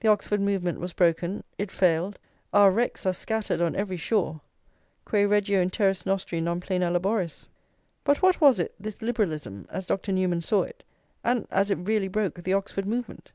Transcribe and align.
The 0.00 0.08
Oxford 0.08 0.40
movement 0.40 0.80
was 0.80 0.94
broken, 0.94 1.44
it 1.58 1.70
failed; 1.70 2.18
our 2.54 2.70
wrecks 2.70 3.04
are 3.04 3.12
scattered 3.12 3.60
on 3.60 3.76
every 3.76 3.98
shore: 3.98 4.40
Quae 5.04 5.26
regio 5.26 5.60
in 5.60 5.68
terris 5.68 6.06
nostri 6.06 6.40
non 6.40 6.58
plena 6.58 6.90
laboris?+ 6.90 7.48
But 8.02 8.22
what 8.22 8.40
was 8.40 8.58
it, 8.58 8.74
this 8.80 9.02
liberalism, 9.02 9.66
as 9.68 9.84
Dr. 9.84 10.10
Newman 10.10 10.40
saw 10.40 10.62
it, 10.62 10.82
and 11.22 11.46
as 11.50 11.70
it 11.70 11.76
really 11.76 12.08
broke 12.08 12.44
the 12.44 12.54
Oxford 12.54 12.86
movement? 12.86 13.30